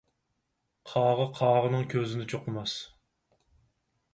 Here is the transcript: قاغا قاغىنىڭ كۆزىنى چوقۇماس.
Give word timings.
قاغا 0.93 1.27
قاغىنىڭ 1.39 1.85
كۆزىنى 1.93 2.25
چوقۇماس. 2.33 2.75